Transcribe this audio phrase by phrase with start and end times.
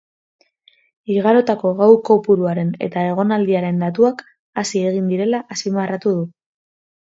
[1.15, 4.25] Igarotako gau kopuruaren eta egonaldiaren datuak
[4.63, 6.27] hazi egin direla azpimarratu du.